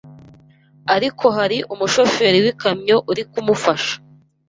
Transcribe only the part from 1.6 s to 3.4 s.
umushoferi w’ikamyo uri